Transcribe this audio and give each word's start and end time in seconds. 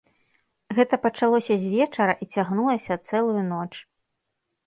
Гэта 0.77 0.95
пачалося 1.03 1.57
звечара 1.65 2.15
і 2.25 2.29
цягнулася 2.35 2.93
цэлую 3.07 3.43
ноч. 3.53 3.69